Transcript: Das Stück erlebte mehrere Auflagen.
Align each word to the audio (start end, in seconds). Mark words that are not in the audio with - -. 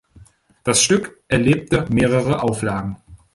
Das 0.63 0.81
Stück 0.81 1.21
erlebte 1.27 1.85
mehrere 1.93 2.41
Auflagen. 2.41 2.97